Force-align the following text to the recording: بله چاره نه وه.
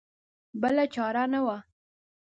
بله 0.61 0.83
چاره 0.95 1.23
نه 1.33 1.39
وه. 1.45 1.57